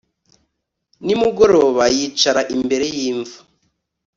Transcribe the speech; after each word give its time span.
nimugoroba 1.05 1.83
yicara 1.95 2.41
imbere 2.55 2.85
y'imva 2.95 3.37